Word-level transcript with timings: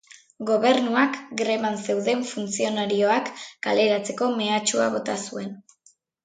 Gobernuak 0.49 1.19
greban 1.41 1.77
zeuden 1.83 2.23
funtzionarioak 2.29 3.29
kaleratzeko 3.69 4.31
mehatxua 4.41 4.89
bota 4.97 5.19
zuen. 5.29 5.55